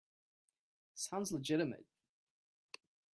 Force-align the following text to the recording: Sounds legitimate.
Sounds 0.95 1.31
legitimate. 1.31 1.85